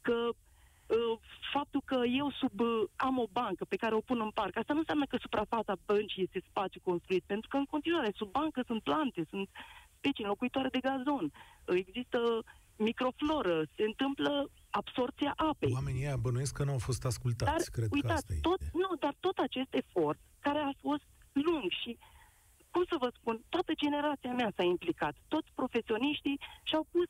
[0.00, 1.18] Că uh,
[1.52, 4.72] faptul că eu sub uh, am o bancă pe care o pun în parc, asta
[4.72, 8.82] nu înseamnă că suprafața băncii este spațiu construit, pentru că în continuare sub bancă sunt
[8.82, 9.48] plante, sunt
[9.96, 12.44] specii înlocuitoare de gazon, uh, există
[12.76, 15.72] microfloră, se întâmplă absorția apei.
[15.72, 18.60] Oamenii ăia bănuiesc că nu au fost ascultați, dar, cred uitați, că asta e tot,
[18.72, 22.16] Nu, dar tot acest efort, care a fost lung și cum să
[22.98, 27.06] vă spun, toată generația mea s-a implicat, toți profesioniștii și-au pus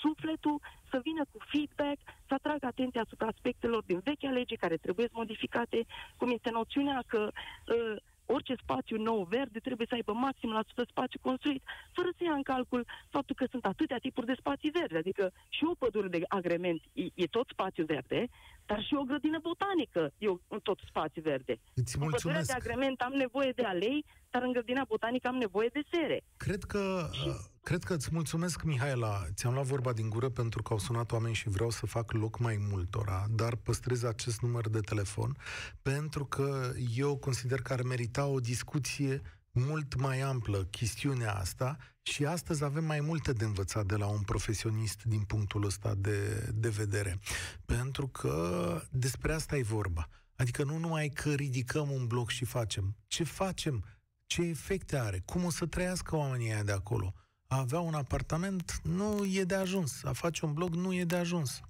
[0.00, 5.08] sufletul să vină cu feedback, să atragă atenția asupra aspectelor din vechea lege care trebuie
[5.12, 7.96] modificate, cum este noțiunea că uh,
[8.26, 12.32] orice spațiu nou verde trebuie să aibă maxim la 100 spațiu construit, fără să ia
[12.32, 16.20] în calcul faptul că sunt atâtea tipuri de spații verzi, adică și o pădure de
[16.28, 18.28] agrement e, e tot spațiu verde,
[18.70, 21.54] dar și o grădină botanică e o, tot spațiu verde.
[21.74, 25.70] Îți în pădurea de agrement am nevoie de alei, dar în grădina botanică am nevoie
[25.72, 26.24] de sere.
[26.36, 27.28] Cred că, și...
[27.62, 29.14] cred că îți mulțumesc, Mihaela.
[29.34, 32.38] Ți-am luat vorba din gură pentru că au sunat oameni și vreau să fac loc
[32.38, 35.36] mai multora, dar păstrez acest număr de telefon
[35.82, 42.24] pentru că eu consider că ar merita o discuție mult mai amplă chestiunea asta și
[42.24, 46.68] astăzi avem mai multe de învățat de la un profesionist din punctul ăsta de, de
[46.68, 47.18] vedere.
[47.64, 50.08] Pentru că despre asta e vorba.
[50.36, 52.96] Adică nu numai că ridicăm un bloc și facem.
[53.06, 53.84] Ce facem?
[54.26, 55.22] Ce efecte are?
[55.24, 57.14] Cum o să trăiască oamenii aia de acolo?
[57.46, 60.04] A avea un apartament nu e de ajuns.
[60.04, 61.60] A face un bloc nu e de ajuns.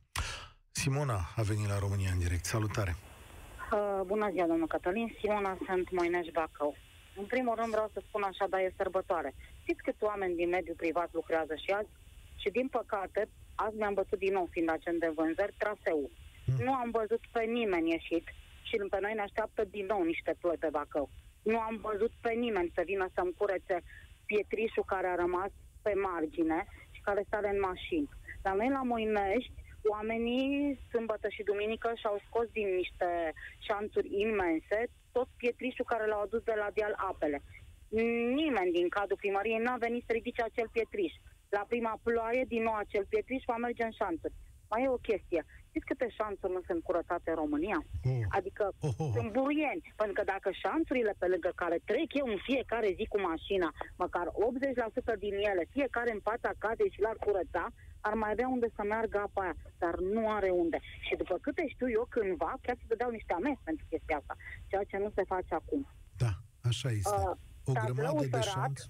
[0.71, 2.45] Simona a venit la România în direct.
[2.45, 2.97] Salutare!
[3.73, 5.17] Uh, bună ziua, domnul Cătălin.
[5.21, 6.77] Simona, sunt Moineș Bacău.
[7.19, 9.35] În primul rând vreau să spun așa, dar e sărbătoare.
[9.63, 11.89] Știți câți oameni din mediul privat lucrează și azi?
[12.37, 16.11] Și din păcate, azi mi-am bătut din nou, fiind agent de vânzări, traseu.
[16.47, 16.65] Mm.
[16.65, 18.27] Nu am văzut pe nimeni ieșit
[18.63, 21.11] și pe noi ne așteaptă din nou niște plăți pe Bacău.
[21.43, 23.77] Nu am văzut pe nimeni să vină să-mi curețe
[24.27, 25.51] pietrișul care a rămas
[25.83, 28.09] pe margine și care stare în mașini.
[28.43, 29.53] La noi la Moinești,
[29.95, 33.33] oamenii sâmbătă și duminică și-au scos din niște
[33.67, 34.79] șanțuri imense
[35.19, 37.39] tot pietrișul care l-au adus de la deal apele.
[38.41, 41.13] Nimeni din cadrul primăriei n-a venit să ridice acel pietriș.
[41.57, 44.35] La prima ploaie, din nou acel pietriș va merge în șanțuri.
[44.71, 45.41] Mai e o chestie.
[45.69, 47.79] Știți câte șanțuri nu sunt curățate în România?
[47.85, 48.23] Oh.
[48.39, 49.13] Adică oh, oh, oh.
[49.17, 49.83] sunt buruieni.
[50.01, 53.69] Pentru că dacă șanțurile pe lângă care trec eu în fiecare zi cu mașina,
[54.03, 54.27] măcar
[55.15, 57.65] 80% din ele, fiecare în fața cade și l-ar curăța,
[58.01, 60.79] ar mai avea unde să meargă apa aia, dar nu are unde.
[61.07, 64.35] Și după câte știu eu, cândva, chiar să dădeau niște amenzi pentru chestia asta,
[64.67, 65.87] ceea ce nu se face acum.
[66.17, 66.33] Da,
[66.63, 67.15] așa este.
[67.17, 67.33] Uh,
[67.65, 68.81] o grămadă de șanț.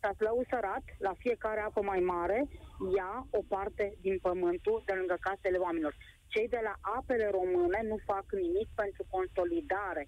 [0.00, 2.48] Taslăul sărat, la fiecare apă mai mare,
[2.96, 5.94] ia o parte din pământul de lângă casele oamenilor.
[6.26, 10.04] Cei de la apele române nu fac nimic pentru consolidare.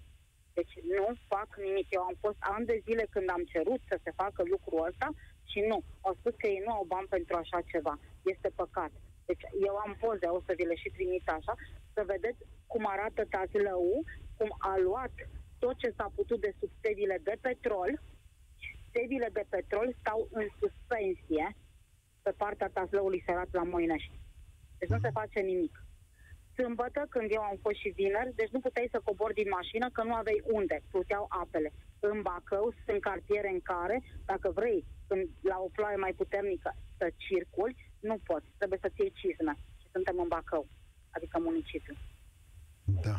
[0.57, 1.87] Deci nu fac nimic.
[1.89, 5.07] Eu am fost ani de zile când am cerut să se facă lucrul ăsta
[5.53, 5.77] și nu.
[6.07, 7.93] Au spus că ei nu au bani pentru așa ceva.
[8.33, 8.91] Este păcat.
[9.29, 11.53] Deci eu am poze, o să vi le și trimit așa,
[11.93, 12.39] să vedeți
[12.71, 13.85] cum arată Tazlău,
[14.37, 15.13] cum a luat
[15.63, 17.91] tot ce s-a putut de subsedile de petrol,
[18.93, 21.45] sedile de petrol stau în suspensie
[22.21, 24.19] pe partea taslăului sărat la Moinești.
[24.77, 25.83] Deci nu se face nimic.
[26.55, 30.03] Sâmbătă, când eu am fost și vineri, deci nu puteai să cobori din mașină că
[30.03, 31.71] nu aveai unde, pluteau apele.
[32.11, 37.05] În Bacău sunt cartiere în care, dacă vrei, când la o ploaie mai puternică să
[37.17, 39.53] circuli, nu poți, trebuie să-ți iei cizme.
[39.81, 40.67] Și suntem în Bacău,
[41.15, 41.95] adică municipiu.
[43.07, 43.15] Da.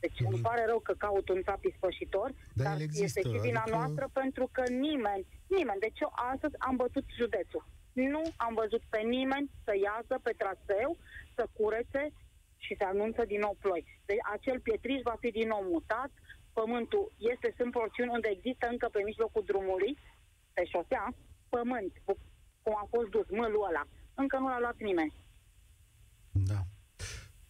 [0.00, 3.40] Deci îmi pare rău că caut un țap ispășitor, Da, dar el există, este și
[3.48, 7.64] vina adică- noastră pentru că nimeni, nimeni, deci eu astăzi am bătut județul.
[7.92, 10.96] Nu am văzut pe nimeni să iasă pe traseu,
[11.34, 12.12] să curețe
[12.56, 13.82] și să anunță din nou ploi.
[14.04, 16.10] Deci acel pietriș va fi din nou mutat,
[16.60, 19.92] pământul este, sunt porțiuni unde există încă pe mijlocul drumului,
[20.56, 21.04] pe șosea,
[21.48, 22.18] pământ, cu-
[22.62, 23.84] cum a fost dus, mâlul ăla.
[24.14, 25.12] Încă nu l-a luat nimeni.
[26.50, 26.60] Da.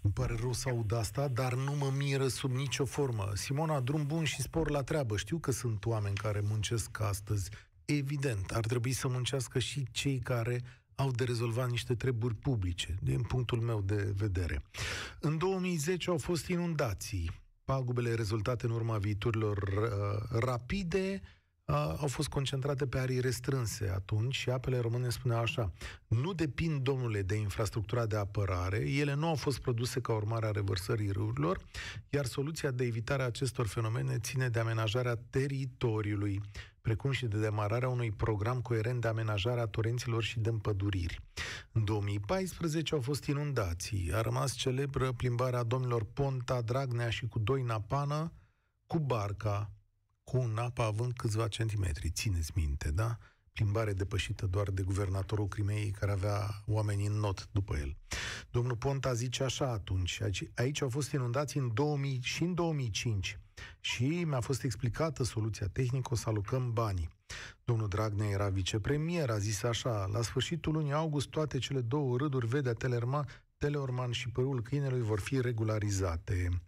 [0.02, 3.24] Îmi pare rău să aud asta, dar nu mă miră sub nicio formă.
[3.34, 5.16] Simona, drum bun și spor la treabă.
[5.16, 7.50] Știu că sunt oameni care muncesc astăzi.
[7.84, 10.60] Evident, ar trebui să muncească și cei care
[10.94, 14.62] au de rezolvat niște treburi publice, din punctul meu de vedere.
[15.20, 17.30] În 2010 au fost inundații.
[17.70, 21.20] Pagubele rezultate în urma viiturilor uh, rapide
[21.64, 24.34] uh, au fost concentrate pe arii restrânse atunci.
[24.34, 25.72] Și apele române spuneau așa
[26.06, 30.50] nu depind, domnule, de infrastructura de apărare, ele nu au fost produse ca urmare a
[30.50, 31.58] revărsării râurilor,
[32.08, 36.40] iar soluția de evitare a acestor fenomene ține de amenajarea teritoriului,
[36.82, 41.20] precum și de demararea unui program coerent de amenajare a torenților și de împăduriri.
[41.72, 47.80] În 2014 au fost inundații, a rămas celebră plimbarea domnilor Ponta, Dragnea și cu Doina
[47.80, 48.32] Pană
[48.86, 49.70] cu barca,
[50.24, 53.16] cu un apă având câțiva centimetri, țineți minte, da?
[53.52, 57.96] Plimbare depășită doar de guvernatorul Crimeei, care avea oamenii în not după el.
[58.50, 63.38] Domnul Ponta zice așa atunci, aici, aici au fost inundații în 2000 și în 2005
[63.80, 67.08] și mi-a fost explicată soluția tehnică, o să alocăm banii.
[67.64, 72.46] Domnul Dragnea era vicepremier, a zis așa, la sfârșitul lunii august toate cele două râduri,
[72.46, 76.62] Vedea Telerman, Teleorman și Părul Câinelui vor fi regularizate.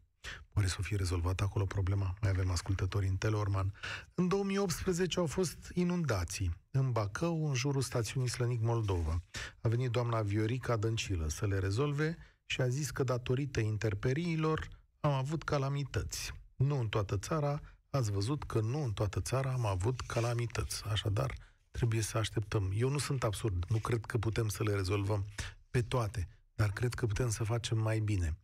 [0.54, 2.14] Oare să fie rezolvată acolo problema?
[2.20, 3.72] Mai avem ascultători în Teleorman.
[4.14, 9.22] În 2018 au fost inundații în Bacău, în jurul stațiunii Slănic Moldova.
[9.60, 12.16] A venit doamna Viorica Dăncilă să le rezolve
[12.46, 14.68] și a zis că datorită interperiilor
[15.00, 16.41] am avut calamități.
[16.62, 20.84] Nu în toată țara, ați văzut că nu în toată țara am avut calamități.
[20.90, 21.34] Așadar,
[21.70, 22.70] trebuie să așteptăm.
[22.76, 25.24] Eu nu sunt absurd, nu cred că putem să le rezolvăm
[25.70, 28.38] pe toate, dar cred că putem să facem mai bine.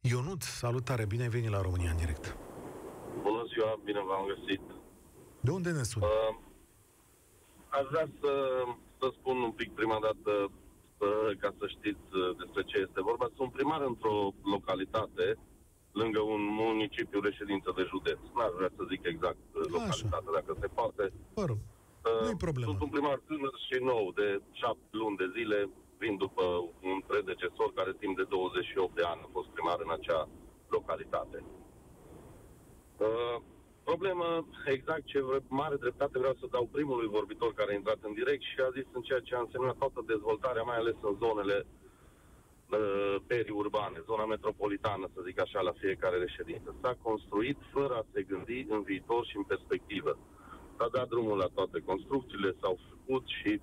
[0.00, 2.36] Ionut, salutare, bine ai venit la România în direct.
[3.22, 4.60] Bună ziua, bine v-am găsit.
[5.40, 6.04] De unde ne suni?
[6.04, 6.36] Uh,
[7.68, 8.32] aș vrea să,
[8.98, 10.32] să spun un pic prima dată,
[10.98, 13.26] să, ca să știți uh, despre ce este vorba.
[13.36, 15.38] Sunt primar într-o localitate,
[16.00, 18.18] lângă un municipiu reședință de județ.
[18.36, 21.04] N-aș vrea să zic exact uh, localitatea, dacă se poate.
[21.34, 21.58] Vă rog,
[22.04, 22.70] Uh, nu-i problemă.
[22.70, 24.28] Sunt un primar tânăr și nou, de
[24.60, 25.58] șapte luni de zile,
[26.02, 26.44] vin după
[26.90, 30.28] un predecesor care timp de 28 de ani a fost primar în acea
[30.76, 31.38] localitate.
[33.06, 33.36] Uh,
[33.88, 38.14] problemă, exact ce vre- mare dreptate vreau să dau primului vorbitor care a intrat în
[38.20, 41.56] direct și a zis în ceea ce a însemnat toată dezvoltarea, mai ales în zonele
[41.66, 41.83] uh,
[43.26, 46.74] periurbane, zona metropolitană, să zic așa, la fiecare reședință.
[46.82, 50.18] S-a construit fără a se gândi în viitor și în perspectivă.
[50.76, 53.60] S-a dat drumul la toate construcțiile, s-au făcut și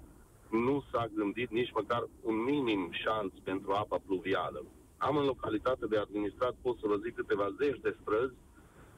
[0.49, 4.65] nu s-a gândit nici măcar un minim șans pentru apa pluvială.
[4.97, 8.33] Am în localitate de administrat, pot să vă zic, câteva zeci de străzi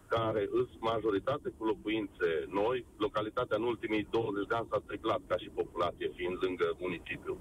[0.07, 2.85] care îs majoritate cu locuințe noi.
[2.97, 7.37] Localitatea în ultimii 20 de ani s-a triplat ca și populație, fiind lângă municipiu.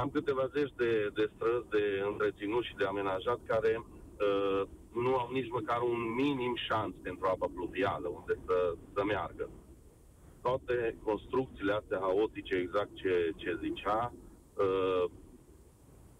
[0.00, 5.28] Am câteva zeci de, de străzi de întreținut și de amenajat care uh, nu au
[5.32, 9.48] nici măcar un minim șans pentru apa pluvială, unde să, să meargă.
[10.42, 14.12] Toate construcțiile astea haotice, exact ce, ce zicea,
[14.64, 15.04] uh,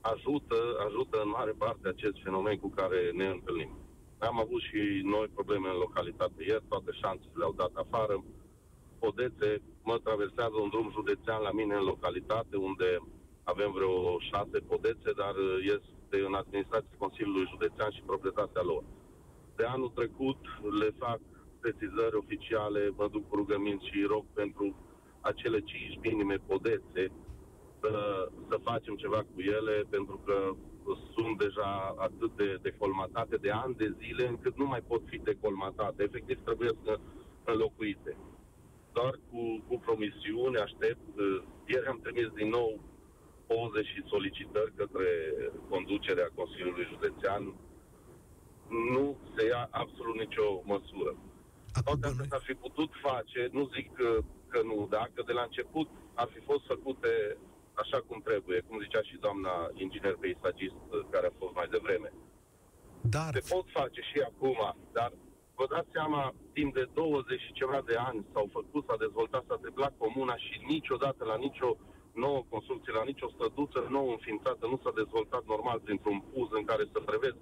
[0.01, 3.73] ajută, ajută în mare parte acest fenomen cu care ne întâlnim.
[4.19, 8.25] Am avut și noi probleme în localitate ieri, toate șansele le-au dat afară.
[8.99, 12.91] Podețe, mă traversează un drum județean la mine în localitate, unde
[13.53, 13.95] avem vreo
[14.31, 18.83] șase podețe, dar uh, este în administrația Consiliului Județean și proprietatea lor.
[19.59, 20.41] De anul trecut
[20.81, 21.21] le fac
[21.61, 24.67] precizări oficiale, mă duc cu rugăminți și rog pentru
[25.21, 27.03] acele cinci minime podețe
[27.81, 27.93] să,
[28.49, 30.37] să facem ceva cu ele, pentru că
[31.15, 36.03] sunt deja atât de decolmatate de ani de zile, încât nu mai pot fi decolmatate.
[36.03, 36.99] Efectiv, trebuie să
[37.45, 38.17] înlocuite.
[38.93, 41.07] Doar cu, cu promisiune aștept.
[41.17, 42.81] uh, Ieri am trimis din nou
[43.47, 45.09] poze și solicitări către
[45.69, 47.43] conducerea Consiliului Județean.
[48.95, 51.13] Nu se ia absolut nicio măsură.
[51.79, 54.11] Acum, Toate astea bănui- s-ar fi putut face, nu zic că,
[54.49, 57.37] că nu, dacă de la început ar fi fost făcute
[57.83, 62.13] așa cum trebuie, cum zicea și doamna inginer peisagist uh, care a fost mai devreme.
[63.01, 64.59] dar, Se pot face și acum,
[64.93, 65.13] dar
[65.55, 69.59] vă dați seama, timp de 20 și ceva de ani s-au făcut, s-a dezvoltat, s-a
[69.63, 71.77] triplat comuna și niciodată la nicio
[72.25, 76.85] nouă construcție la nicio străduță nouă înființată, nu s-a dezvoltat normal printr-un puz în care
[76.93, 77.39] să prevezi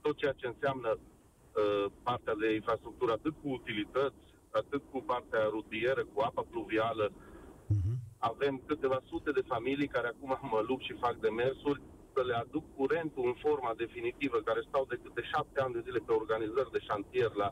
[0.00, 4.24] tot ceea ce înseamnă uh, partea de infrastructură, atât cu utilități,
[4.60, 7.06] atât cu partea rutieră, cu apa pluvială.
[7.12, 7.94] Uh-huh.
[8.18, 11.80] Avem câteva sute de familii care acum mă lupt și fac demersuri
[12.14, 16.00] să le aduc curentul în forma definitivă, care stau de câte șapte ani de zile
[16.06, 17.48] pe organizări de șantier la,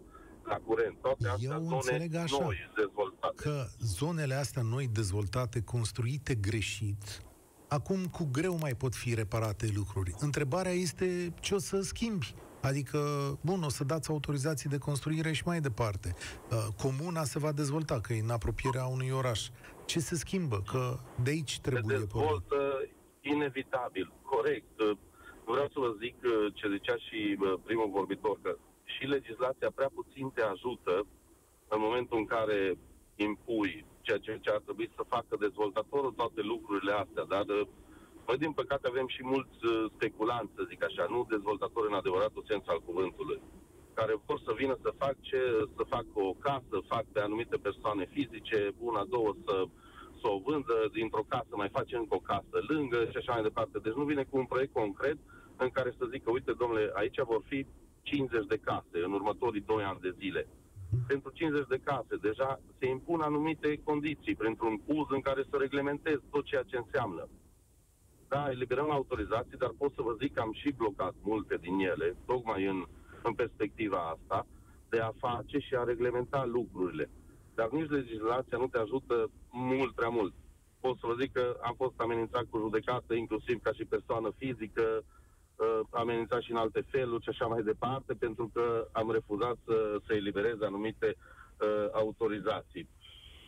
[0.46, 0.96] la curent.
[1.00, 3.34] Toate astea Eu zone înțeleg așa, noi dezvoltate.
[3.36, 7.22] că zonele astea noi dezvoltate, construite greșit,
[7.68, 10.14] acum cu greu mai pot fi reparate lucruri.
[10.18, 12.34] Întrebarea este ce o să schimbi.
[12.62, 12.98] Adică,
[13.40, 16.14] bun, o să dați autorizații de construire și mai departe.
[16.50, 19.48] Uh, Comuna se va dezvolta, că e în apropierea unui oraș.
[19.84, 20.62] Ce se schimbă?
[20.70, 22.12] Că de aici Se trebuie pornit.
[22.12, 22.56] dezvoltă
[23.20, 24.76] inevitabil, corect.
[25.46, 29.90] Vreau să vă zic uh, ce zicea și uh, primul vorbitor, că și legislația prea
[29.94, 31.06] puțin te ajută
[31.68, 32.78] în momentul în care
[33.16, 37.66] impui ceea ce, ce ar trebui să facă dezvoltatorul toate lucrurile astea, dar uh,
[38.26, 42.44] noi, din păcate, avem și mulți uh, speculanți, să zic așa, nu dezvoltatori în adevăratul
[42.48, 43.40] sens al cuvântului,
[43.98, 45.40] care vor să vină să fac ce,
[45.76, 49.54] să facă o casă, fac pe anumite persoane fizice, una, două, să,
[50.20, 53.78] să o vândă, dintr-o casă mai face încă o casă lângă și așa mai departe.
[53.78, 55.18] Deci nu vine cu un proiect concret
[55.56, 57.66] în care să zică, uite, domnule, aici vor fi
[58.04, 60.46] 50 de case în următorii 2 ani de zile.
[61.06, 66.22] Pentru 50 de case deja se impun anumite condiții printr-un uz în care să reglementezi
[66.30, 67.28] tot ceea ce înseamnă.
[68.28, 72.16] Da, eliberăm autorizații, dar pot să vă zic că am și blocat multe din ele,
[72.26, 72.84] tocmai în,
[73.22, 74.46] în perspectiva asta,
[74.88, 77.10] de a face și a reglementa lucrurile.
[77.54, 80.32] Dar nici legislația nu te ajută mult prea mult.
[80.80, 85.04] Pot să vă zic că am fost amenințat cu judecată, inclusiv ca și persoană fizică,
[85.56, 90.00] uh, amenințat și în alte feluri și așa mai departe, pentru că am refuzat să,
[90.06, 92.88] să eliberez anumite uh, autorizații.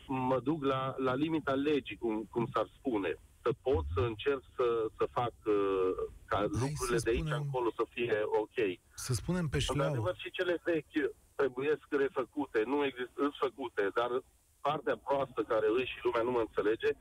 [0.07, 4.67] Mă duc la, la limita legii, cum, cum s-ar spune să pot să încerc să,
[4.97, 5.91] să fac uh,
[6.25, 8.57] ca Hai lucrurile să de aici spunem- încolo să fie ok.
[8.93, 9.77] Să spunem pe șleau.
[9.77, 14.11] Într-adevăr, și cele vechi trebuie refăcute, nu există sunt făcute, dar
[14.61, 16.91] partea proastă care îi și lumea nu mă înțelege,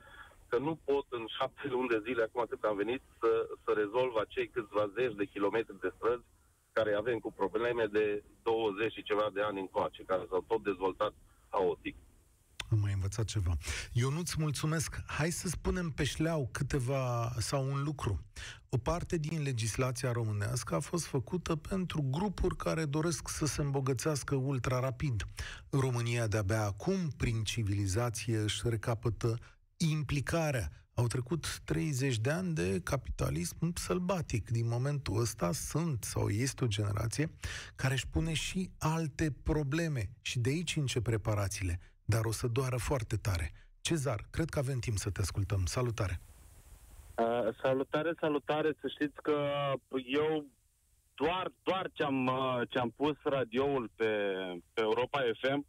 [0.49, 3.31] că nu pot în șapte luni de zile, acum cât am venit, să,
[3.65, 6.25] să rezolv acei câțiva zeci de kilometri de străzi
[6.73, 11.15] care avem cu probleme de 20 și ceva de ani încoace, care s-au tot dezvoltat
[11.49, 11.97] haotic.
[12.71, 13.53] Am mai învățat ceva.
[13.93, 15.03] Eu nu-ți mulțumesc.
[15.07, 18.25] Hai să spunem pe șleau câteva sau un lucru.
[18.69, 24.35] O parte din legislația românească a fost făcută pentru grupuri care doresc să se îmbogățească
[24.35, 25.25] ultra rapid.
[25.71, 29.39] România de-abia acum, prin civilizație, își recapătă
[29.77, 30.71] implicarea.
[30.97, 34.51] Au trecut 30 de ani de capitalism sălbatic.
[34.51, 37.31] Din momentul ăsta sunt sau este o generație
[37.77, 40.11] care își pune și alte probleme.
[40.23, 43.53] Și de aici încep reparațiile dar o să doară foarte tare.
[43.81, 45.65] Cezar, cred că avem timp să te ascultăm.
[45.65, 46.21] Salutare!
[47.15, 49.37] Uh, salutare, salutare, să știți că
[50.05, 50.45] eu
[51.15, 54.07] doar, doar ce-am, uh, ce-am pus radioul pe,
[54.73, 55.67] pe Europa FM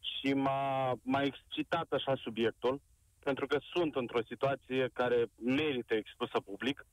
[0.00, 2.80] și m-a, m-a excitat așa subiectul,
[3.24, 6.86] pentru că sunt într-o situație care merită expusă public.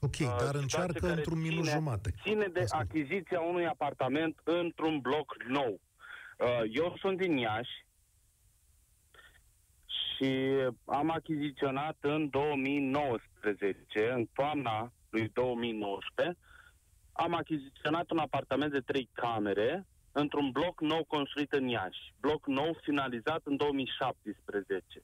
[0.00, 2.14] Ok, Uh, dar situație încearcă care într-un minut ține- jumate.
[2.22, 2.82] Ține de Ascult.
[2.82, 5.80] achiziția unui apartament într-un bloc nou.
[6.38, 7.86] Uh, Eu sunt din Iași
[9.86, 10.50] și
[10.84, 16.36] am achiziționat în 2019, în toamna lui 2019,
[17.12, 22.12] am achiziționat un apartament de trei camere într-un bloc nou construit în Iași.
[22.20, 25.02] Bloc nou finalizat în 2017.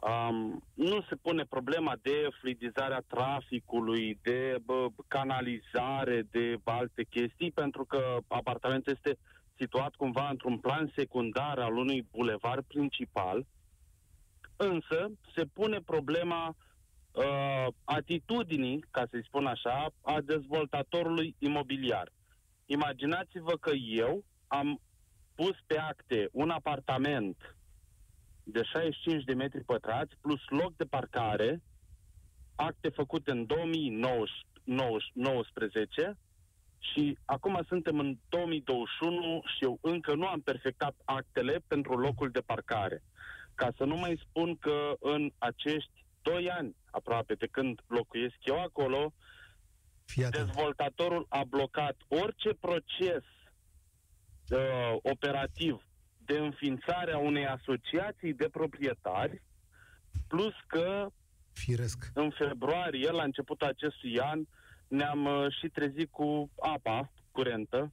[0.00, 7.84] Um, nu se pune problema de fluidizarea traficului, de bă, canalizare, de alte chestii, pentru
[7.84, 9.18] că apartamentul este
[9.58, 13.46] situat cumva într-un plan secundar al unui bulevard principal,
[14.56, 16.56] însă se pune problema
[17.12, 22.12] uh, atitudinii, ca să-i spun așa, a dezvoltatorului imobiliar.
[22.76, 24.80] Imaginați-vă că eu am
[25.34, 27.56] pus pe acte un apartament
[28.44, 31.62] de 65 de metri pătrați plus loc de parcare,
[32.54, 36.18] acte făcute în 2019
[36.78, 42.40] și acum suntem în 2021 și eu încă nu am perfectat actele pentru locul de
[42.40, 43.02] parcare.
[43.54, 48.60] Ca să nu mai spun că în acești 2 ani aproape de când locuiesc eu
[48.60, 49.29] acolo, Fii atent.
[50.14, 53.22] Dezvoltatorul a blocat orice proces
[54.50, 55.84] uh, operativ
[56.24, 59.42] de înființare a unei asociații de proprietari,
[60.28, 61.06] plus că
[61.52, 62.10] Firesc.
[62.14, 64.44] în februarie, la începutul acestui an,
[64.88, 67.92] ne-am uh, și trezit cu apa curentă.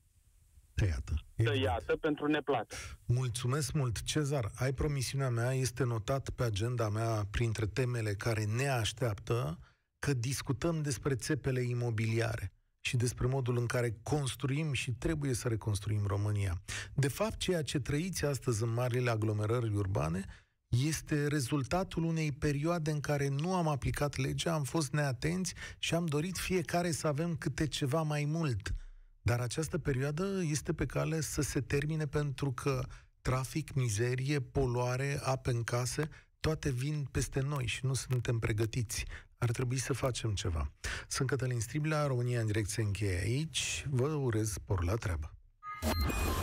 [0.74, 1.14] Te iată.
[1.36, 2.76] tăiată pentru neplată.
[3.06, 4.52] Mulțumesc mult, Cezar.
[4.56, 9.60] Ai promisiunea mea, este notat pe agenda mea printre temele care ne așteaptă
[10.00, 16.06] că discutăm despre țepele imobiliare și despre modul în care construim și trebuie să reconstruim
[16.06, 16.62] România.
[16.94, 20.26] De fapt, ceea ce trăiți astăzi în marile aglomerări urbane
[20.68, 26.06] este rezultatul unei perioade în care nu am aplicat legea, am fost neatenți și am
[26.06, 28.74] dorit fiecare să avem câte ceva mai mult.
[29.22, 32.86] Dar această perioadă este pe cale să se termine pentru că
[33.22, 39.06] trafic, mizerie, poluare, ape în case, toate vin peste noi și nu suntem pregătiți.
[39.38, 40.72] Ar trebui să facem ceva.
[41.08, 43.86] Sunt Cătălin Striblea, România în direcție încheie aici.
[43.90, 45.32] Vă urez spor la treabă.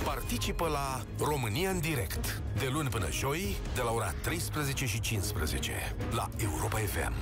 [0.04, 5.72] Participă la România în direct, de luni până joi, de la ora 13 și 15,
[6.10, 7.12] la Europa FM.